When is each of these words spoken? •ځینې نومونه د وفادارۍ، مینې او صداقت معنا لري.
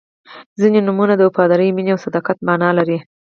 •ځینې 0.59 0.79
نومونه 0.87 1.13
د 1.17 1.21
وفادارۍ، 1.29 1.69
مینې 1.75 1.91
او 1.93 1.99
صداقت 2.05 2.37
معنا 2.47 2.69
لري. 2.77 2.97